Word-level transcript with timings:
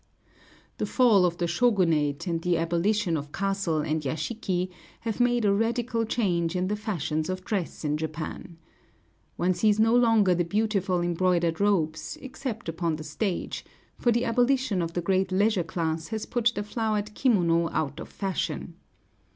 The 0.79 0.87
fall 0.87 1.25
of 1.25 1.37
the 1.37 1.45
Shōgunate, 1.45 2.25
and 2.25 2.41
the 2.41 2.57
abolition 2.57 3.15
of 3.15 3.31
castle 3.31 3.81
and 3.81 4.01
yashiki, 4.01 4.69
have 5.01 5.19
made 5.19 5.45
a 5.45 5.53
radical 5.53 6.05
change 6.05 6.55
in 6.55 6.69
the 6.69 6.75
fashions 6.75 7.29
of 7.29 7.45
dress 7.45 7.85
in 7.85 7.97
Japan. 7.97 8.57
One 9.37 9.53
sees 9.53 9.79
no 9.79 9.95
longer 9.95 10.33
the 10.33 10.43
beautiful 10.43 11.01
embroidered 11.01 11.61
robes, 11.61 12.17
except 12.19 12.67
upon 12.67 12.95
the 12.95 13.03
stage, 13.03 13.63
for 13.99 14.11
the 14.11 14.25
abolition 14.25 14.81
of 14.81 14.93
the 14.93 15.01
great 15.01 15.31
leisure 15.31 15.61
class 15.63 16.07
has 16.07 16.25
put 16.25 16.51
the 16.55 16.63
flowered 16.63 17.13
kimono 17.13 17.69
out 17.69 17.99
of 17.99 18.09
fashion. 18.09 18.73